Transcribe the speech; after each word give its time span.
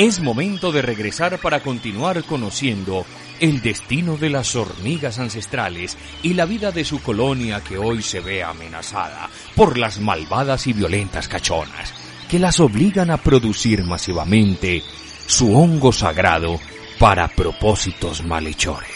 Es 0.00 0.18
momento 0.18 0.72
de 0.72 0.80
regresar 0.80 1.38
para 1.42 1.60
continuar 1.60 2.24
conociendo 2.24 3.04
el 3.38 3.60
destino 3.60 4.16
de 4.16 4.30
las 4.30 4.56
hormigas 4.56 5.18
ancestrales 5.18 5.98
y 6.22 6.32
la 6.32 6.46
vida 6.46 6.72
de 6.72 6.86
su 6.86 7.02
colonia 7.02 7.62
que 7.62 7.76
hoy 7.76 8.00
se 8.00 8.20
ve 8.20 8.42
amenazada 8.42 9.28
por 9.54 9.76
las 9.76 10.00
malvadas 10.00 10.66
y 10.66 10.72
violentas 10.72 11.28
cachonas 11.28 11.92
que 12.30 12.38
las 12.38 12.60
obligan 12.60 13.10
a 13.10 13.18
producir 13.18 13.84
masivamente 13.84 14.82
su 15.26 15.54
hongo 15.54 15.92
sagrado 15.92 16.58
para 16.98 17.28
propósitos 17.28 18.24
malhechores. 18.24 18.88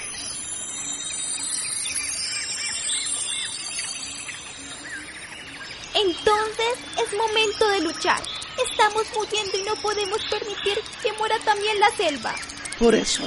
Entonces 5.94 6.78
es 6.96 7.18
momento 7.18 7.68
de 7.68 7.80
luchar. 7.82 8.33
Estamos 8.70 9.04
muriendo 9.16 9.58
y 9.58 9.62
no 9.62 9.74
podemos 9.76 10.18
permitir 10.30 10.80
que 11.02 11.12
muera 11.14 11.38
también 11.40 11.78
la 11.80 11.91
selva. 11.97 12.34
Por 12.78 12.94
eso 12.94 13.22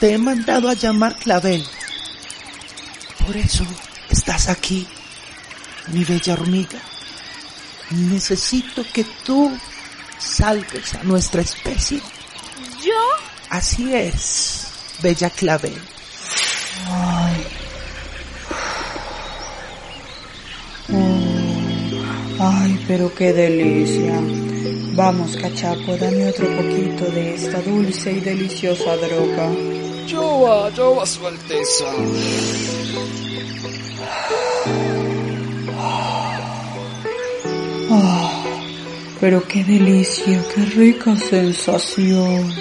te 0.00 0.12
he 0.12 0.18
mandado 0.18 0.68
a 0.68 0.74
llamar 0.74 1.16
Clavel. 1.16 1.64
Por 3.26 3.36
eso 3.36 3.64
estás 4.10 4.48
aquí, 4.48 4.86
mi 5.88 6.04
bella 6.04 6.34
hormiga. 6.34 6.80
Necesito 7.90 8.84
que 8.92 9.04
tú 9.24 9.56
salves 10.18 10.94
a 10.94 11.02
nuestra 11.04 11.42
especie. 11.42 12.00
¿Yo? 12.82 13.00
Así 13.50 13.94
es, 13.94 14.68
bella 15.02 15.30
Clavel. 15.30 15.80
Ay, 22.40 22.84
pero 22.86 23.12
qué 23.14 23.32
delicia. 23.32 24.20
Vamos, 24.94 25.36
cachapo, 25.36 25.96
dame 25.96 26.26
otro 26.26 26.46
poquito 26.56 27.10
de 27.10 27.34
esta 27.34 27.60
dulce 27.62 28.12
y 28.12 28.20
deliciosa 28.20 28.96
droga. 28.96 29.50
Yo 30.06 30.70
yo 30.70 31.04
su 31.06 31.26
alteza. 31.26 31.92
Ah, 37.90 38.44
pero 39.20 39.42
qué 39.46 39.64
delicia, 39.64 40.44
qué 40.54 40.64
rica 40.64 41.16
sensación. 41.16 42.54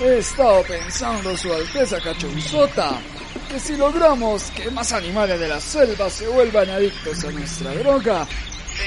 He 0.00 0.18
estado 0.18 0.62
pensando, 0.62 1.36
Su 1.36 1.52
Alteza 1.52 2.00
Cachonzota, 2.00 3.00
que 3.50 3.58
si 3.58 3.76
logramos 3.76 4.44
que 4.52 4.70
más 4.70 4.92
animales 4.92 5.40
de 5.40 5.48
la 5.48 5.60
selva 5.60 6.08
se 6.08 6.28
vuelvan 6.28 6.70
adictos 6.70 7.24
a 7.24 7.32
nuestra 7.32 7.74
droga, 7.74 8.24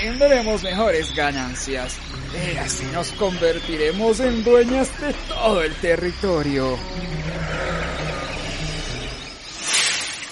tendremos 0.02 0.64
mejores 0.64 1.14
ganancias. 1.14 1.98
Y 2.34 2.56
así 2.56 2.86
nos 2.94 3.12
convertiremos 3.12 4.22
en 4.22 4.42
dueñas 4.42 4.90
de 5.02 5.14
todo 5.28 5.62
el 5.62 5.76
territorio. 5.76 6.78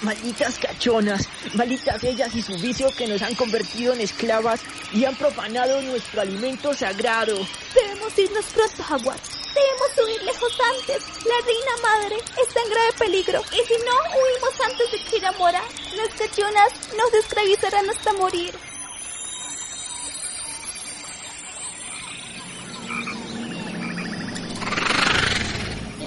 Malditas 0.00 0.58
cachonas, 0.58 1.28
malditas 1.52 2.02
ellas 2.04 2.34
y 2.34 2.40
su 2.40 2.56
vicio 2.56 2.88
que 2.96 3.06
nos 3.06 3.20
han 3.20 3.34
convertido 3.34 3.92
en 3.92 4.00
esclavas 4.00 4.62
y 4.94 5.04
han 5.04 5.14
profanado 5.14 5.82
nuestro 5.82 6.22
alimento 6.22 6.72
sagrado. 6.72 7.36
Debemos 7.74 8.18
irnos 8.18 8.46
pronto, 8.46 8.82
Jaguar. 8.82 9.39
Debemos 9.54 9.90
huir 10.04 10.22
lejos 10.22 10.52
antes. 10.76 11.02
La 11.24 11.34
reina 11.44 11.76
madre 11.82 12.16
está 12.42 12.62
en 12.62 12.70
grave 12.70 12.92
peligro. 12.98 13.42
Y 13.52 13.66
si 13.66 13.74
no 13.84 13.92
huimos 14.16 14.60
antes 14.64 14.92
de 14.92 14.98
muera, 15.38 15.62
las 15.96 16.08
cachonas 16.14 16.72
nos 16.96 17.12
esclavizarán 17.14 17.90
hasta 17.90 18.12
morir. 18.14 18.54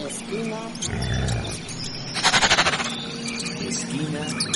Esquina. 0.07 0.59
Esquina. 3.69 4.53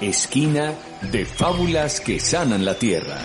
Esquina 0.00 0.74
de 1.10 1.24
fábulas 1.24 2.00
que 2.00 2.20
sanan 2.20 2.64
la 2.64 2.74
tierra. 2.74 3.18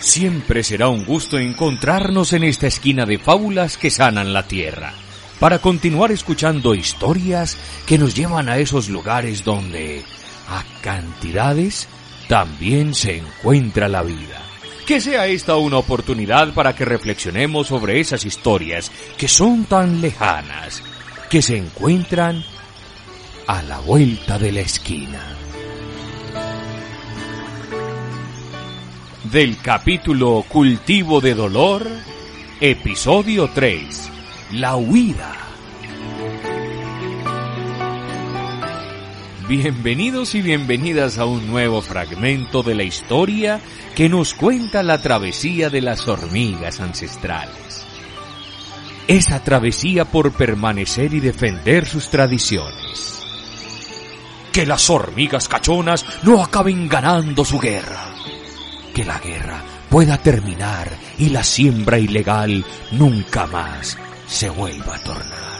Siempre 0.00 0.62
será 0.62 0.88
un 0.88 1.04
gusto 1.04 1.38
encontrarnos 1.38 2.32
en 2.32 2.44
esta 2.44 2.66
esquina 2.66 3.06
de 3.06 3.18
fábulas 3.18 3.76
que 3.76 3.90
sanan 3.90 4.32
la 4.32 4.46
tierra, 4.48 4.92
para 5.38 5.60
continuar 5.60 6.12
escuchando 6.12 6.74
historias 6.74 7.56
que 7.86 7.98
nos 7.98 8.14
llevan 8.14 8.48
a 8.48 8.58
esos 8.58 8.88
lugares 8.88 9.44
donde, 9.44 10.02
a 10.48 10.64
cantidades, 10.82 11.88
también 12.28 12.94
se 12.94 13.18
encuentra 13.18 13.88
la 13.88 14.02
vida. 14.02 14.42
Que 14.86 15.00
sea 15.00 15.28
esta 15.28 15.56
una 15.56 15.78
oportunidad 15.78 16.52
para 16.52 16.74
que 16.74 16.84
reflexionemos 16.84 17.68
sobre 17.68 18.00
esas 18.00 18.24
historias 18.24 18.90
que 19.16 19.28
son 19.28 19.64
tan 19.64 20.00
lejanas, 20.00 20.82
que 21.32 21.40
se 21.40 21.56
encuentran 21.56 22.44
a 23.46 23.62
la 23.62 23.80
vuelta 23.80 24.38
de 24.38 24.52
la 24.52 24.60
esquina. 24.60 25.18
Del 29.32 29.56
capítulo 29.62 30.44
Cultivo 30.46 31.22
de 31.22 31.32
Dolor, 31.32 31.86
episodio 32.60 33.48
3, 33.48 34.10
La 34.52 34.76
huida. 34.76 35.32
Bienvenidos 39.48 40.34
y 40.34 40.42
bienvenidas 40.42 41.16
a 41.16 41.24
un 41.24 41.46
nuevo 41.46 41.80
fragmento 41.80 42.62
de 42.62 42.74
la 42.74 42.82
historia 42.82 43.58
que 43.96 44.10
nos 44.10 44.34
cuenta 44.34 44.82
la 44.82 45.00
travesía 45.00 45.70
de 45.70 45.80
las 45.80 46.06
hormigas 46.08 46.80
ancestrales. 46.80 47.91
Esa 49.08 49.42
travesía 49.42 50.04
por 50.04 50.32
permanecer 50.32 51.12
y 51.12 51.20
defender 51.20 51.86
sus 51.86 52.08
tradiciones. 52.08 53.20
Que 54.52 54.64
las 54.64 54.88
hormigas 54.90 55.48
cachonas 55.48 56.04
no 56.22 56.42
acaben 56.42 56.88
ganando 56.88 57.44
su 57.44 57.58
guerra. 57.58 58.14
Que 58.94 59.04
la 59.04 59.18
guerra 59.18 59.62
pueda 59.90 60.18
terminar 60.18 60.88
y 61.18 61.30
la 61.30 61.42
siembra 61.42 61.98
ilegal 61.98 62.64
nunca 62.92 63.46
más 63.46 63.98
se 64.26 64.48
vuelva 64.48 64.96
a 64.96 64.98
tornar. 65.00 65.52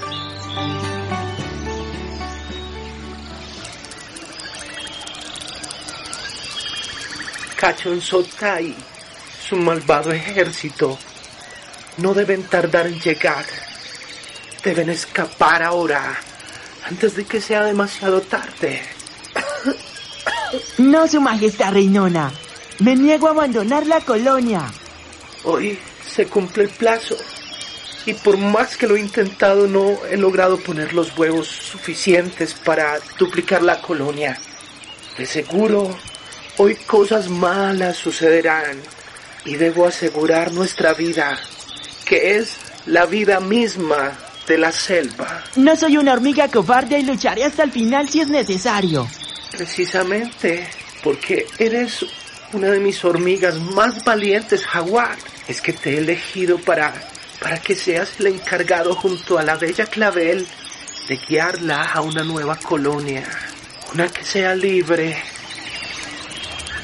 Cachonzota 7.57 8.61
y 8.61 8.77
su 9.49 9.57
malvado 9.57 10.13
ejército 10.13 10.99
no 11.99 12.15
deben 12.15 12.45
tardar 12.45 12.87
en 12.87 13.01
llegar. 13.01 13.45
Deben 14.65 14.91
escapar 14.91 15.63
ahora, 15.63 16.17
antes 16.89 17.17
de 17.17 17.25
que 17.25 17.41
sea 17.41 17.65
demasiado 17.65 18.21
tarde. 18.21 18.83
No, 20.79 21.09
su 21.09 21.21
majestad 21.21 21.73
reinona. 21.73 22.31
Me 22.79 22.95
niego 22.95 23.29
a 23.29 23.31
abandonar 23.31 23.87
la 23.87 24.01
colonia. 24.01 24.73
Hoy 25.45 25.79
se 26.07 26.27
cumple 26.27 26.65
el 26.65 26.71
plazo. 26.71 27.17
Y 28.05 28.15
por 28.15 28.37
más 28.37 28.77
que 28.77 28.87
lo 28.87 28.97
he 28.97 29.01
intentado, 29.01 29.69
no 29.69 30.05
he 30.11 30.17
logrado 30.17 30.59
poner 30.59 30.93
los 30.93 31.17
huevos 31.17 31.47
suficientes 31.47 32.55
para 32.55 32.99
duplicar 33.19 33.63
la 33.63 33.81
colonia. 33.81 34.39
De 35.17 35.27
seguro, 35.27 35.97
hoy 36.59 36.75
cosas 36.75 37.29
malas 37.29 37.97
sucederán. 37.97 38.81
Y 39.45 39.57
debo 39.57 39.87
asegurar 39.87 40.53
nuestra 40.53 40.95
vida, 40.95 41.39
que 42.13 42.37
es 42.37 42.59
la 42.85 43.07
vida 43.07 43.41
misma 43.41 44.13
de 44.47 44.59
la 44.59 44.71
selva. 44.71 45.43
No 45.57 45.75
soy 45.77 45.97
una 45.97 46.13
hormiga 46.13 46.47
cobarde 46.49 46.99
y 46.99 47.05
lucharé 47.05 47.43
hasta 47.43 47.63
el 47.63 47.73
final 47.73 48.07
si 48.07 48.21
es 48.21 48.29
necesario. 48.29 49.09
Precisamente 49.51 50.69
porque 51.03 51.47
eres 51.57 52.05
una 52.53 52.69
de 52.69 52.81
mis 52.81 53.03
hormigas 53.03 53.59
más 53.59 54.05
valientes, 54.05 54.63
jaguar. 54.63 55.17
Es 55.49 55.63
que 55.63 55.73
te 55.73 55.95
he 55.95 55.99
elegido 56.01 56.59
para, 56.59 56.93
para 57.41 57.57
que 57.63 57.75
seas 57.75 58.21
el 58.21 58.27
encargado 58.27 58.95
junto 58.95 59.39
a 59.39 59.43
la 59.43 59.57
bella 59.57 59.87
clavel 59.87 60.47
de 61.09 61.17
guiarla 61.17 61.83
a 61.95 62.03
una 62.03 62.25
nueva 62.25 62.57
colonia. 62.57 63.25
Una 63.95 64.07
que 64.09 64.23
sea 64.23 64.55
libre. 64.55 65.17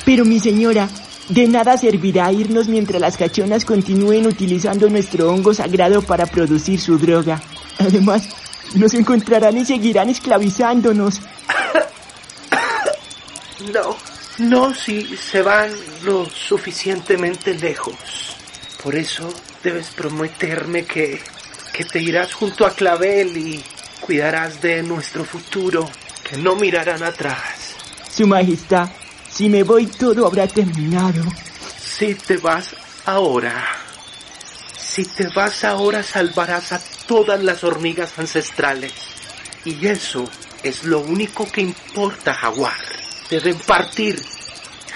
Pero 0.06 0.24
mi 0.24 0.40
señora, 0.40 0.88
de 1.28 1.46
nada 1.46 1.76
servirá 1.76 2.32
irnos 2.32 2.68
mientras 2.68 3.00
las 3.00 3.16
cachonas 3.16 3.64
continúen 3.64 4.26
utilizando 4.26 4.88
nuestro 4.88 5.30
hongo 5.30 5.52
sagrado 5.52 6.02
para 6.02 6.26
producir 6.26 6.80
su 6.80 6.98
droga. 6.98 7.40
Además, 7.78 8.28
nos 8.74 8.94
encontrarán 8.94 9.56
y 9.58 9.64
seguirán 9.64 10.08
esclavizándonos. 10.10 11.20
No, 13.74 13.96
no 14.38 14.72
si 14.72 15.16
se 15.16 15.42
van 15.42 15.68
lo 16.04 16.24
suficientemente 16.30 17.54
lejos. 17.54 18.36
Por 18.82 18.94
eso 18.94 19.28
debes 19.64 19.88
prometerme 19.88 20.84
que, 20.84 21.20
que 21.72 21.84
te 21.84 22.00
irás 22.00 22.32
junto 22.34 22.64
a 22.64 22.70
Clavel 22.70 23.36
y 23.36 23.64
cuidarás 24.00 24.62
de 24.62 24.84
nuestro 24.84 25.24
futuro, 25.24 25.90
que 26.22 26.36
no 26.36 26.54
mirarán 26.54 27.02
atrás. 27.02 27.74
Su 28.10 28.28
Majestad, 28.28 28.88
si 29.38 29.48
me 29.48 29.62
voy 29.62 29.86
todo 29.86 30.26
habrá 30.26 30.48
terminado. 30.48 31.22
Si 31.78 32.12
te 32.16 32.38
vas 32.38 32.74
ahora, 33.06 33.68
si 34.76 35.04
te 35.04 35.28
vas 35.28 35.62
ahora 35.62 36.02
salvarás 36.02 36.72
a 36.72 36.80
todas 37.06 37.40
las 37.44 37.62
hormigas 37.62 38.18
ancestrales. 38.18 38.92
Y 39.64 39.86
eso 39.86 40.28
es 40.64 40.82
lo 40.82 40.98
único 40.98 41.48
que 41.52 41.60
importa, 41.60 42.34
jaguar. 42.34 42.80
Deben 43.30 43.56
partir. 43.60 44.20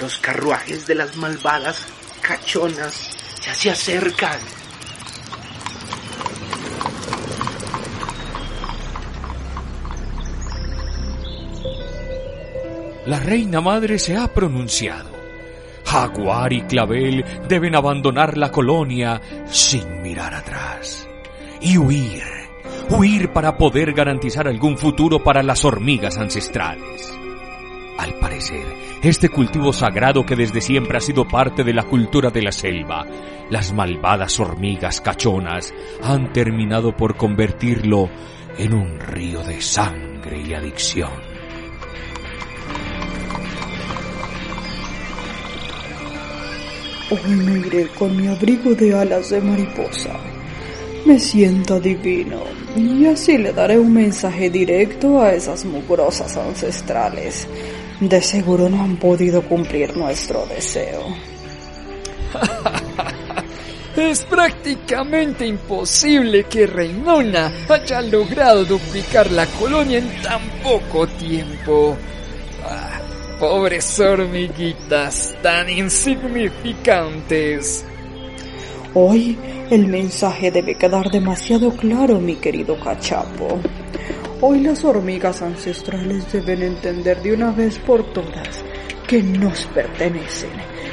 Los 0.01 0.19
carruajes 0.19 0.89
de 0.89 0.97
las 0.97 1.15
malvadas 1.15 1.77
cachonas 2.21 3.11
ya 3.45 3.55
se 3.55 3.71
acercan. 3.71 4.41
La 13.07 13.19
reina 13.19 13.61
madre 13.61 13.99
se 13.99 14.17
ha 14.17 14.33
pronunciado. 14.33 15.11
Jaguar 15.85 16.53
y 16.53 16.63
Clavel 16.63 17.25
deben 17.49 17.75
abandonar 17.75 18.39
la 18.39 18.51
colonia 18.51 19.21
sin 19.47 20.03
mirar 20.03 20.35
atrás. 20.35 21.09
Y 21.61 21.77
huir. 21.77 22.23
Huir 22.91 23.33
para 23.33 23.57
poder 23.57 23.93
garantizar 23.93 24.47
algún 24.47 24.79
futuro 24.79 25.23
para 25.23 25.43
las 25.43 25.65
hormigas 25.65 26.17
ancestrales. 26.19 27.13
Al 27.99 28.15
parecer, 28.15 28.65
este 29.03 29.29
cultivo 29.29 29.73
sagrado 29.73 30.25
que 30.25 30.37
desde 30.37 30.61
siempre 30.61 30.99
ha 30.99 31.01
sido 31.01 31.27
parte 31.27 31.65
de 31.65 31.75
la 31.75 31.83
cultura 31.83 32.31
de 32.31 32.43
la 32.43 32.53
selva, 32.53 33.07
las 33.51 33.73
malvadas 33.73 34.39
hormigas 34.41 35.01
cachonas 35.01 35.75
han 36.03 36.33
terminado 36.33 36.97
por 36.97 37.17
convertirlo 37.17 38.09
en 38.59 38.75
un 38.75 38.99
río 39.01 39.43
de 39.43 39.61
sangre 39.61 40.41
y 40.41 40.55
adicción. 40.55 41.32
Hoy 47.13 47.37
me 47.37 47.67
iré 47.67 47.89
con 47.89 48.17
mi 48.17 48.27
abrigo 48.27 48.75
de 48.75 48.95
alas 48.95 49.29
de 49.29 49.39
mariposa. 49.43 50.15
Me 51.05 51.19
siento 51.19 51.79
divino 51.79 52.43
y 52.75 53.05
así 53.05 53.37
le 53.37 53.53
daré 53.53 53.79
un 53.79 53.93
mensaje 53.93 54.49
directo 54.49 55.21
a 55.21 55.35
esas 55.35 55.67
mugrosas 55.67 56.35
ancestrales. 56.39 57.47
De 58.01 58.23
seguro 58.23 58.71
no 58.71 58.83
han 58.83 58.97
podido 58.97 59.43
cumplir 59.43 59.95
nuestro 59.95 60.47
deseo. 60.47 61.05
Es 63.95 64.25
prácticamente 64.25 65.47
imposible 65.47 66.45
que 66.45 66.67
Reinona 66.67 67.53
haya 67.69 68.01
logrado 68.01 68.65
duplicar 68.65 69.31
la 69.31 69.45
colonia 69.45 69.99
en 69.99 70.23
tan 70.23 70.41
poco 70.63 71.07
tiempo. 71.07 71.95
Ah, 72.65 72.92
pobres 73.43 73.99
hormiguitas 73.99 75.35
tan 75.43 75.69
insignificantes. 75.69 77.85
Hoy 78.95 79.37
el 79.69 79.89
mensaje 79.89 80.53
debe 80.53 80.77
quedar 80.77 81.11
demasiado 81.11 81.73
claro, 81.73 82.21
mi 82.21 82.37
querido 82.37 82.79
cachapo. 82.79 83.59
Hoy 84.41 84.61
las 84.61 84.85
hormigas 84.85 85.43
ancestrales 85.43 86.33
deben 86.33 86.63
entender 86.63 87.21
de 87.21 87.33
una 87.33 87.51
vez 87.51 87.81
por 87.81 88.05
todas 88.13 88.65
que 89.09 89.21
nos 89.25 89.65
pertenecen 89.75 90.53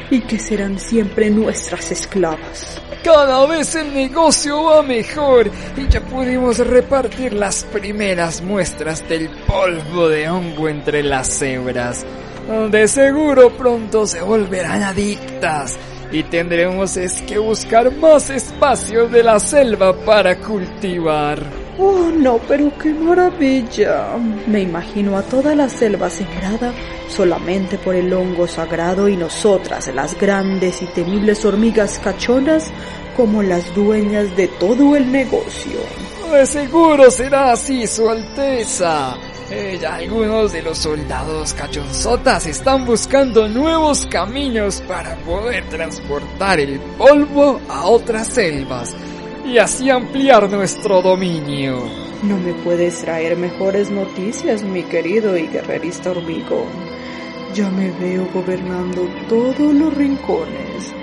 y 0.09 0.21
que 0.21 0.39
serán 0.39 0.79
siempre 0.79 1.29
nuestras 1.29 1.91
esclavas. 1.91 2.81
Cada 3.03 3.45
vez 3.45 3.75
el 3.75 3.93
negocio 3.93 4.63
va 4.63 4.81
mejor 4.81 5.51
y 5.77 5.87
ya 5.87 6.01
pudimos 6.01 6.57
repartir 6.57 7.31
las 7.31 7.63
primeras 7.65 8.41
muestras 8.41 9.07
del 9.07 9.29
polvo 9.45 10.09
de 10.09 10.27
hongo 10.27 10.67
entre 10.67 11.03
las 11.03 11.37
cebras. 11.37 12.03
De 12.49 12.87
seguro 12.87 13.51
pronto 13.51 14.07
se 14.07 14.21
volverán 14.21 14.81
adictas 14.81 15.77
y 16.11 16.23
tendremos 16.23 16.97
es 16.97 17.21
que 17.21 17.37
buscar 17.37 17.95
más 17.95 18.31
espacios 18.31 19.11
de 19.11 19.21
la 19.21 19.39
selva 19.39 19.93
para 19.93 20.35
cultivar. 20.39 21.43
Oh, 21.77 22.09
no, 22.11 22.39
pero 22.47 22.75
qué 22.81 22.91
maravilla. 22.91 24.17
Me 24.47 24.61
imagino 24.61 25.15
a 25.15 25.21
toda 25.21 25.53
la 25.53 25.69
selva 25.69 26.09
sembrada 26.09 26.73
solamente 27.07 27.77
por 27.77 27.93
el 27.93 28.11
hongo 28.11 28.47
sagrado 28.47 29.07
y 29.07 29.15
nosotras, 29.15 29.87
las 29.93 30.19
grandes 30.19 30.81
y 30.81 30.87
temibles 30.87 31.45
hormigas 31.45 31.99
cachonas, 31.99 32.71
como 33.15 33.43
las 33.43 33.75
dueñas 33.75 34.35
de 34.35 34.47
todo 34.47 34.95
el 34.95 35.11
negocio. 35.11 35.79
De 36.31 36.47
seguro 36.47 37.11
será 37.11 37.51
así, 37.51 37.85
Su 37.85 38.09
Alteza. 38.09 39.15
Eh, 39.51 39.79
algunos 39.83 40.53
de 40.53 40.61
los 40.61 40.77
soldados 40.77 41.55
cachonzotas 41.55 42.45
están 42.45 42.85
buscando 42.85 43.47
nuevos 43.47 44.05
caminos 44.05 44.79
para 44.81 45.15
poder 45.15 45.67
transportar 45.69 46.59
el 46.59 46.79
polvo 46.79 47.59
a 47.67 47.87
otras 47.87 48.27
selvas 48.27 48.95
y 49.43 49.57
así 49.57 49.89
ampliar 49.89 50.47
nuestro 50.51 51.01
dominio. 51.01 51.83
No 52.21 52.37
me 52.37 52.53
puedes 52.53 53.01
traer 53.01 53.37
mejores 53.37 53.89
noticias, 53.89 54.61
mi 54.61 54.83
querido 54.83 55.35
y 55.35 55.47
guerrerista 55.47 56.11
hormigón. 56.11 56.67
Ya 57.55 57.71
me 57.71 57.89
veo 57.89 58.27
gobernando 58.31 59.09
todos 59.27 59.73
los 59.73 59.91
rincones 59.95 60.93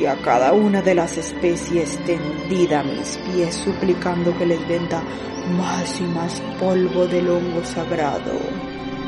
y 0.00 0.06
a 0.06 0.16
cada 0.22 0.54
una 0.54 0.80
de 0.80 0.94
las 0.94 1.18
especies 1.18 1.98
tendida 2.06 2.80
a 2.80 2.84
mis 2.84 3.18
pies 3.18 3.56
suplicando 3.56 4.34
que 4.38 4.46
les 4.46 4.66
venda 4.66 5.02
más 5.50 6.00
y 6.00 6.04
más 6.04 6.40
polvo 6.58 7.06
del 7.06 7.28
hongo 7.28 7.64
sagrado. 7.64 8.32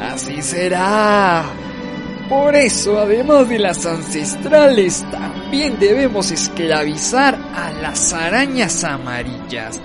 Así 0.00 0.42
será. 0.42 1.44
Por 2.28 2.54
eso, 2.56 2.98
además 2.98 3.48
de 3.48 3.58
las 3.58 3.84
ancestrales, 3.84 5.04
también 5.10 5.78
debemos 5.78 6.30
esclavizar 6.30 7.38
a 7.54 7.70
las 7.72 8.12
arañas 8.12 8.84
amarillas. 8.84 9.80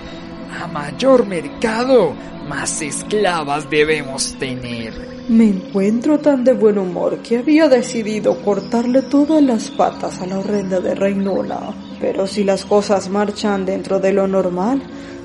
A 0.60 0.66
mayor 0.66 1.26
mercado, 1.26 2.14
más 2.48 2.80
esclavas 2.80 3.68
debemos 3.68 4.34
tener. 4.38 4.94
Me 5.28 5.44
encuentro 5.44 6.18
tan 6.18 6.42
de 6.42 6.54
buen 6.54 6.78
humor 6.78 7.18
que 7.18 7.36
había 7.36 7.68
decidido 7.68 8.40
cortarle 8.42 9.02
todas 9.02 9.42
las 9.42 9.70
patas 9.70 10.22
a 10.22 10.26
la 10.26 10.38
horrenda 10.38 10.80
de 10.80 10.94
Reinona. 10.94 11.74
Pero 12.00 12.26
si 12.26 12.44
las 12.44 12.64
cosas 12.64 13.10
marchan 13.10 13.66
dentro 13.66 14.00
de 14.00 14.14
lo 14.14 14.26
normal, 14.26 14.82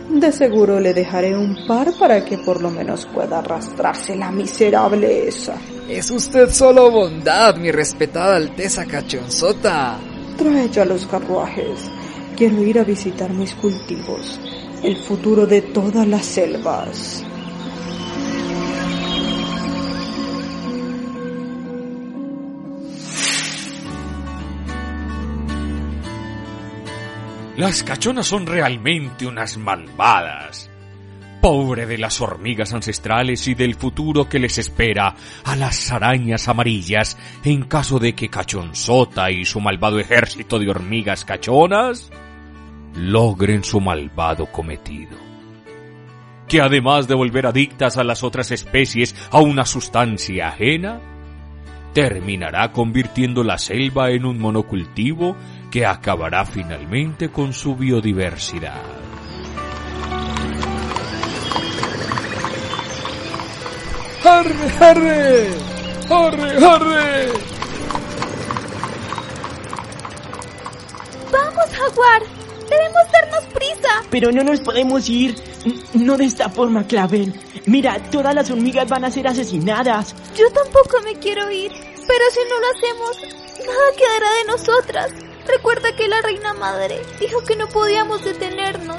de 0.09 0.31
seguro 0.31 0.79
le 0.79 0.93
dejaré 0.93 1.35
un 1.37 1.65
par 1.67 1.87
para 1.99 2.23
que 2.23 2.37
por 2.37 2.61
lo 2.61 2.69
menos 2.69 3.05
pueda 3.13 3.39
arrastrarse 3.39 4.15
la 4.15 4.31
miserable 4.31 5.27
esa. 5.27 5.55
Es 5.87 6.11
usted 6.11 6.49
solo 6.49 6.91
bondad, 6.91 7.55
mi 7.55 7.71
respetada 7.71 8.35
Alteza 8.35 8.85
Cachonzota. 8.85 9.97
Trae 10.37 10.69
ya 10.69 10.85
los 10.85 11.05
carruajes. 11.07 11.79
Quiero 12.35 12.63
ir 12.63 12.79
a 12.79 12.83
visitar 12.83 13.29
mis 13.31 13.53
cultivos, 13.55 14.39
el 14.81 14.97
futuro 14.97 15.45
de 15.45 15.61
todas 15.61 16.07
las 16.07 16.25
selvas. 16.25 17.23
Las 27.63 27.81
cachonas 27.81 28.27
son 28.27 28.45
realmente 28.45 29.25
unas 29.25 29.55
malvadas. 29.55 30.69
Pobre 31.41 31.85
de 31.85 31.97
las 31.97 32.19
hormigas 32.19 32.73
ancestrales 32.73 33.47
y 33.47 33.55
del 33.55 33.75
futuro 33.75 34.27
que 34.27 34.37
les 34.37 34.57
espera 34.57 35.15
a 35.45 35.55
las 35.55 35.89
arañas 35.89 36.49
amarillas 36.49 37.17
en 37.45 37.63
caso 37.63 37.99
de 37.99 38.15
que 38.15 38.27
Cachonzota 38.27 39.31
y 39.31 39.45
su 39.45 39.61
malvado 39.61 39.97
ejército 39.97 40.59
de 40.59 40.69
hormigas 40.69 41.23
cachonas 41.23 42.11
logren 42.95 43.63
su 43.63 43.79
malvado 43.79 44.47
cometido. 44.47 45.17
que 46.49 46.59
además 46.59 47.07
de 47.07 47.15
volver 47.15 47.47
adictas 47.47 47.95
a 47.95 48.03
las 48.03 48.23
otras 48.23 48.51
especies 48.51 49.15
a 49.31 49.39
una 49.39 49.65
sustancia 49.65 50.49
ajena, 50.49 50.99
terminará 51.93 52.73
convirtiendo 52.73 53.41
la 53.45 53.57
selva 53.57 54.11
en 54.11 54.25
un 54.25 54.37
monocultivo 54.37 55.37
que 55.73 55.87
acabará 55.87 56.45
finalmente 56.45 57.31
con 57.31 57.51
su 57.51 57.75
biodiversidad. 57.75 58.79
¡Arre, 64.23 64.53
arre! 64.79 65.47
¡Arre, 66.11 66.63
arre! 66.63 67.31
¡Vamos, 71.31 71.65
Jaguar! 71.71 72.21
¡Debemos 72.69 73.11
darnos 73.11 73.45
prisa! 73.55 73.89
Pero 74.11 74.31
no 74.31 74.43
nos 74.43 74.59
podemos 74.59 75.09
ir. 75.09 75.33
No 75.95 76.17
de 76.17 76.25
esta 76.25 76.49
forma, 76.49 76.85
Clavel. 76.85 77.33
Mira, 77.65 77.97
todas 78.11 78.35
las 78.35 78.51
hormigas 78.51 78.87
van 78.87 79.05
a 79.05 79.09
ser 79.09 79.27
asesinadas. 79.27 80.13
Yo 80.35 80.51
tampoco 80.51 81.01
me 81.03 81.15
quiero 81.15 81.49
ir. 81.49 81.71
Pero 81.71 82.25
si 82.31 82.39
no 82.47 82.59
lo 82.59 82.67
hacemos, 82.75 83.65
nada 83.65 83.97
quedará 83.97 84.31
de 84.33 84.45
nosotras. 84.45 85.22
Recuerda 85.47 85.95
que 85.95 86.07
la 86.07 86.21
reina 86.21 86.53
madre 86.53 87.01
dijo 87.19 87.43
que 87.43 87.55
no 87.55 87.67
podíamos 87.67 88.23
detenernos. 88.23 88.97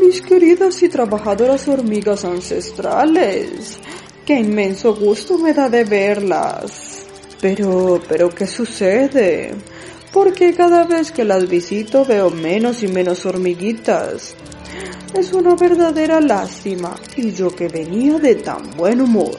Mis 0.00 0.22
queridas 0.22 0.82
y 0.82 0.88
trabajadoras 0.88 1.68
hormigas 1.68 2.24
ancestrales, 2.24 3.78
qué 4.24 4.34
inmenso 4.34 4.94
gusto 4.94 5.38
me 5.38 5.52
da 5.52 5.68
de 5.68 5.84
verlas. 5.84 7.04
Pero, 7.40 8.00
pero, 8.08 8.28
¿qué 8.30 8.46
sucede? 8.46 9.54
Porque 10.12 10.54
cada 10.54 10.84
vez 10.84 11.12
que 11.12 11.24
las 11.24 11.48
visito 11.48 12.04
veo 12.04 12.30
menos 12.30 12.82
y 12.82 12.88
menos 12.88 13.24
hormiguitas. 13.26 14.34
Es 15.14 15.32
una 15.32 15.54
verdadera 15.54 16.20
lástima, 16.20 16.94
y 17.16 17.32
yo 17.32 17.54
que 17.54 17.68
venía 17.68 18.18
de 18.18 18.36
tan 18.36 18.70
buen 18.76 19.00
humor. 19.00 19.38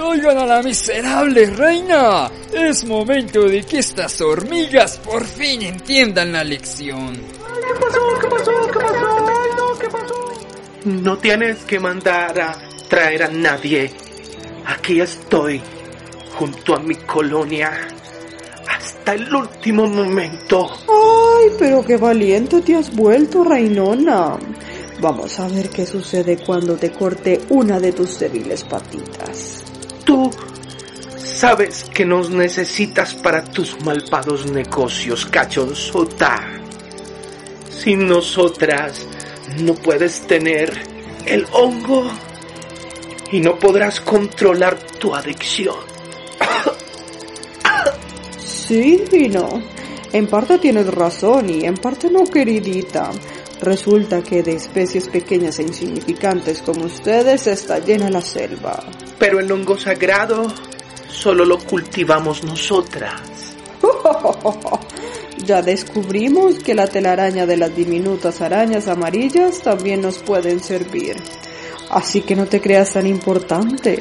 ¡Oigan 0.00 0.38
a 0.38 0.46
la 0.46 0.62
miserable 0.62 1.46
reina! 1.46 2.30
Es 2.52 2.84
momento 2.84 3.42
de 3.42 3.62
que 3.64 3.78
estas 3.78 4.20
hormigas 4.20 4.98
por 4.98 5.24
fin 5.24 5.62
entiendan 5.62 6.32
la 6.32 6.42
lección. 6.42 7.14
¿Qué 7.14 7.80
pasó? 7.80 8.00
¿Qué 8.20 8.26
pasó? 8.28 8.52
¿Qué 8.72 8.78
pasó? 8.80 9.26
Ay, 9.28 9.50
no, 9.56 9.78
¿qué 9.78 9.88
pasó? 9.88 10.32
No 10.84 11.18
tienes 11.18 11.58
que 11.64 11.78
mandar 11.78 12.40
a 12.40 12.58
traer 12.88 13.22
a 13.22 13.28
nadie. 13.28 13.92
Aquí 14.66 15.00
estoy, 15.00 15.62
junto 16.36 16.74
a 16.74 16.80
mi 16.80 16.96
colonia, 16.96 17.86
hasta 19.04 19.22
el 19.22 19.34
último 19.34 19.86
momento. 19.86 20.70
Ay, 20.88 21.50
pero 21.58 21.84
qué 21.84 21.98
valiente 21.98 22.62
te 22.62 22.74
has 22.74 22.94
vuelto, 22.94 23.44
Reinona. 23.44 24.38
Vamos 24.98 25.38
a 25.38 25.46
ver 25.48 25.68
qué 25.68 25.84
sucede 25.84 26.38
cuando 26.38 26.76
te 26.76 26.90
corte 26.90 27.42
una 27.50 27.78
de 27.78 27.92
tus 27.92 28.18
débiles 28.18 28.64
patitas. 28.64 29.62
Tú 30.04 30.30
sabes 31.18 31.84
que 31.84 32.06
nos 32.06 32.30
necesitas 32.30 33.14
para 33.14 33.44
tus 33.44 33.78
malvados 33.84 34.50
negocios, 34.50 35.26
cachonzota. 35.26 36.40
Sin 37.68 38.06
nosotras 38.06 39.06
no 39.58 39.74
puedes 39.74 40.22
tener 40.22 40.72
el 41.26 41.46
hongo 41.52 42.10
y 43.30 43.40
no 43.40 43.58
podrás 43.58 44.00
controlar 44.00 44.78
tu 44.98 45.14
adicción. 45.14 45.93
Sí 48.66 49.04
y 49.12 49.28
no. 49.28 49.62
En 50.12 50.26
parte 50.26 50.58
tienes 50.58 50.86
razón 50.86 51.50
y 51.50 51.64
en 51.64 51.74
parte 51.74 52.10
no, 52.10 52.24
queridita. 52.24 53.10
Resulta 53.60 54.22
que 54.22 54.42
de 54.42 54.52
especies 54.54 55.08
pequeñas 55.08 55.58
e 55.58 55.64
insignificantes 55.64 56.62
como 56.62 56.86
ustedes 56.86 57.46
está 57.46 57.78
llena 57.78 58.08
la 58.08 58.22
selva. 58.22 58.82
Pero 59.18 59.38
el 59.38 59.52
hongo 59.52 59.76
sagrado 59.76 60.46
solo 61.08 61.44
lo 61.44 61.58
cultivamos 61.58 62.42
nosotras. 62.42 63.20
ya 65.44 65.60
descubrimos 65.60 66.58
que 66.58 66.74
la 66.74 66.86
telaraña 66.86 67.44
de 67.44 67.58
las 67.58 67.76
diminutas 67.76 68.40
arañas 68.40 68.88
amarillas 68.88 69.60
también 69.60 70.00
nos 70.00 70.18
pueden 70.18 70.60
servir. 70.60 71.16
Así 71.90 72.22
que 72.22 72.34
no 72.34 72.46
te 72.46 72.62
creas 72.62 72.94
tan 72.94 73.06
importante, 73.06 74.00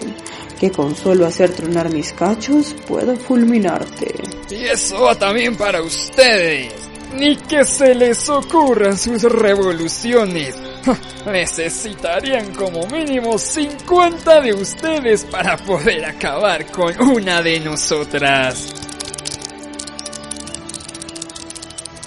que 0.57 0.71
con 0.71 0.95
solo 0.95 1.25
hacer 1.25 1.51
tronar 1.51 1.93
mis 1.93 2.13
cachos 2.13 2.73
puedo 2.87 3.15
fulminarte. 3.17 4.32
Y 4.53 4.65
eso 4.65 5.01
va 5.01 5.15
también 5.15 5.55
para 5.55 5.81
ustedes. 5.81 6.71
Ni 7.15 7.35
que 7.35 7.65
se 7.65 7.95
les 7.95 8.29
ocurran 8.29 8.95
sus 8.97 9.23
revoluciones. 9.23 10.55
Necesitarían 11.25 12.53
como 12.53 12.85
mínimo 12.85 13.39
50 13.39 14.41
de 14.41 14.53
ustedes 14.53 15.25
para 15.25 15.57
poder 15.57 16.05
acabar 16.05 16.67
con 16.67 17.01
una 17.01 17.41
de 17.41 17.61
nosotras. 17.61 18.67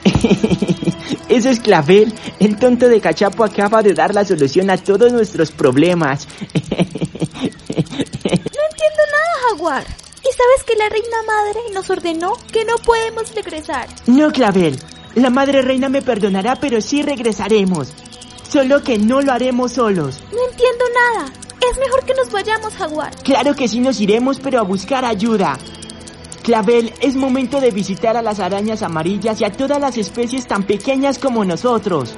Eso 1.28 1.50
es 1.50 1.58
Clavel. 1.58 2.14
El 2.38 2.56
tonto 2.58 2.88
de 2.88 3.00
Cachapo 3.00 3.42
acaba 3.42 3.82
de 3.82 3.92
dar 3.92 4.14
la 4.14 4.24
solución 4.24 4.70
a 4.70 4.76
todos 4.76 5.12
nuestros 5.12 5.50
problemas. 5.50 6.28
No 8.26 8.32
entiendo 8.32 9.02
nada, 9.12 9.48
Jaguar. 9.50 10.05
¿Y 10.28 10.33
sabes 10.33 10.64
que 10.66 10.75
la 10.75 10.88
reina 10.88 11.23
madre 11.25 11.61
nos 11.73 11.88
ordenó 11.88 12.33
que 12.52 12.64
no 12.64 12.76
podemos 12.78 13.33
regresar? 13.33 13.88
No, 14.06 14.33
Clavel. 14.33 14.76
La 15.14 15.30
madre 15.30 15.62
reina 15.62 15.88
me 15.88 16.02
perdonará, 16.02 16.56
pero 16.56 16.80
sí 16.80 17.00
regresaremos. 17.02 17.92
Solo 18.49 18.83
que 18.83 18.99
no 18.99 19.21
lo 19.21 19.33
haremos 19.33 19.73
solos. 19.73 20.21
No 20.33 20.50
entiendo 20.50 20.85
nada. 20.95 21.33
Es 21.71 21.78
mejor 21.78 22.04
que 22.04 22.14
nos 22.14 22.30
vayamos, 22.33 22.75
Jaguar. 22.75 23.14
Claro 23.23 23.54
que 23.54 23.68
sí 23.68 23.78
nos 23.78 24.00
iremos, 24.00 24.40
pero 24.40 24.59
a 24.59 24.62
buscar 24.62 25.04
ayuda. 25.04 25.59
Clavel, 26.42 26.92
es 27.00 27.14
momento 27.14 27.61
de 27.61 27.71
visitar 27.71 28.16
a 28.16 28.23
las 28.23 28.40
arañas 28.40 28.83
amarillas 28.83 29.40
y 29.40 29.45
a 29.45 29.52
todas 29.52 29.80
las 29.80 29.97
especies 29.97 30.47
tan 30.47 30.64
pequeñas 30.64 31.18
como 31.18 31.45
nosotros. 31.45 32.14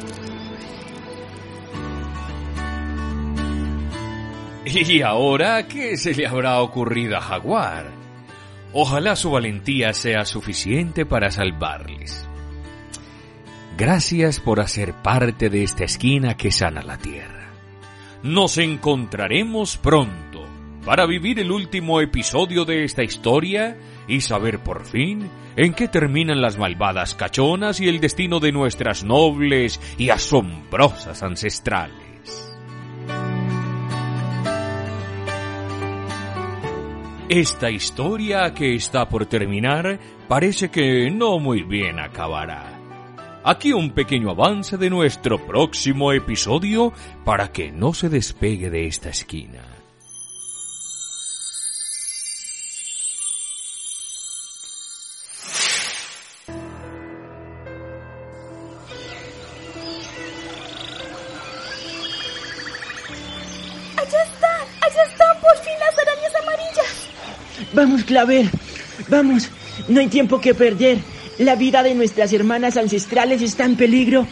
¿Y 4.65 5.03
ahora 5.03 5.67
qué 5.67 5.97
se 5.97 6.15
le 6.15 6.27
habrá 6.27 6.61
ocurrido 6.61 7.17
a 7.17 7.21
Jaguar? 7.21 7.98
Ojalá 8.73 9.17
su 9.17 9.31
valentía 9.31 9.93
sea 9.95 10.25
suficiente 10.25 11.07
para 11.07 11.31
salvarles. 11.31 12.29
Gracias 13.79 14.41
por 14.41 14.61
hacer 14.61 14.93
parte 14.93 15.49
de 15.49 15.63
esta 15.63 15.85
esquina 15.85 16.37
que 16.37 16.51
sana 16.51 16.83
la 16.83 16.99
tierra. 16.99 17.51
Nos 18.23 18.59
encontraremos 18.59 19.77
pronto 19.77 20.45
para 20.85 21.07
vivir 21.07 21.39
el 21.39 21.53
último 21.53 22.01
episodio 22.01 22.65
de 22.65 22.85
esta 22.85 23.05
historia 23.05 23.77
y 24.09 24.21
saber 24.21 24.59
por 24.59 24.85
fin 24.85 25.31
en 25.57 25.75
qué 25.75 25.87
terminan 25.87 26.41
las 26.41 26.59
malvadas 26.59 27.15
cachonas 27.15 27.81
y 27.81 27.89
el 27.89 28.01
destino 28.01 28.41
de 28.41 28.53
nuestras 28.53 29.05
nobles 29.05 29.81
y 29.97 30.11
asombrosas 30.11 31.23
ancestrales. 31.23 32.08
Esta 37.28 37.70
historia 37.70 38.54
que 38.54 38.75
está 38.75 39.06
por 39.06 39.26
terminar 39.26 39.99
parece 40.28 40.70
que 40.70 41.11
no 41.11 41.38
muy 41.38 41.62
bien 41.62 41.99
acabará. 41.99 42.80
Aquí 43.44 43.75
un 43.75 43.90
pequeño 43.90 44.30
avance 44.30 44.78
de 44.78 44.88
nuestro 44.88 45.47
próximo 45.47 46.11
episodio 46.14 46.90
para 47.26 47.52
que 47.52 47.70
no 47.70 47.92
se 47.92 48.08
despegue 48.08 48.70
de 48.70 48.87
esta 48.87 49.11
esquina. 49.11 49.61
Clavel. 68.12 68.50
Vamos. 69.09 69.49
No 69.87 70.00
hay 70.00 70.09
tiempo 70.09 70.41
que 70.41 70.55
perder. 70.55 70.99
La 71.38 71.55
vida 71.55 71.83
de 71.83 71.95
nuestras 71.95 72.33
hermanas 72.33 72.77
ancestrales 72.79 73.43
está 73.43 73.65
en 73.65 73.77
peligro 73.77 74.27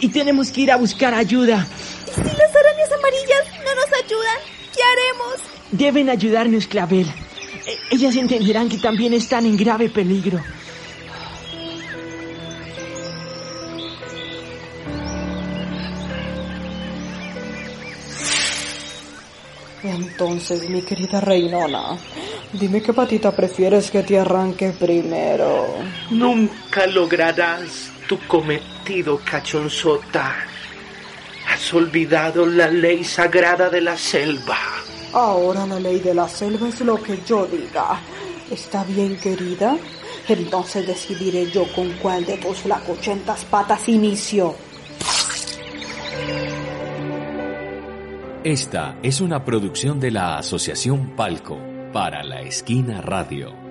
y 0.00 0.08
tenemos 0.10 0.52
que 0.52 0.60
ir 0.60 0.70
a 0.70 0.76
buscar 0.76 1.12
ayuda. 1.14 1.66
¿Y 2.06 2.10
si 2.14 2.20
las 2.36 2.54
arañas 2.54 2.92
amarillas 2.92 3.44
no 3.64 3.74
nos 3.74 4.04
ayudan? 4.04 4.38
¿Qué 4.74 4.82
haremos? 4.92 5.40
Deben 5.72 6.08
ayudarnos, 6.10 6.66
Clavel. 6.68 7.06
E- 7.66 7.94
Ellas 7.96 8.14
entenderán 8.16 8.68
que 8.68 8.78
también 8.78 9.12
están 9.14 9.44
en 9.46 9.56
grave 9.56 9.88
peligro. 9.88 10.40
Entonces, 19.82 20.68
mi 20.68 20.82
querida 20.82 21.20
reinona, 21.20 21.96
dime 22.58 22.82
qué 22.82 22.92
patita 22.92 23.34
prefieres 23.34 23.90
que 23.90 24.02
te 24.02 24.18
arranque 24.18 24.72
primero. 24.78 25.66
Nunca 26.10 26.86
lograrás 26.86 27.90
tu 28.08 28.18
cometido, 28.26 29.20
cachonzota. 29.24 30.34
Has 31.48 31.72
olvidado 31.74 32.46
la 32.46 32.68
ley 32.68 33.04
sagrada 33.04 33.68
de 33.68 33.80
la 33.80 33.96
selva. 33.96 34.58
Ahora 35.12 35.66
la 35.66 35.78
ley 35.78 36.00
de 36.00 36.14
la 36.14 36.28
selva 36.28 36.68
es 36.68 36.80
lo 36.80 37.02
que 37.02 37.18
yo 37.26 37.46
diga. 37.46 38.00
¿Está 38.50 38.84
bien, 38.84 39.16
querida? 39.16 39.76
Entonces 40.28 40.86
decidiré 40.86 41.50
yo 41.50 41.64
con 41.74 41.90
cuál 42.02 42.24
de 42.24 42.36
tus 42.38 42.58
flacochentas 42.58 43.44
patas 43.44 43.88
inicio. 43.88 44.54
Esta 48.42 48.96
es 49.02 49.20
una 49.20 49.44
producción 49.44 49.98
de 49.98 50.12
la 50.12 50.38
Asociación 50.38 51.16
Palco 51.16 51.75
para 51.96 52.22
la 52.22 52.42
Esquina 52.42 53.00
Radio. 53.00 53.65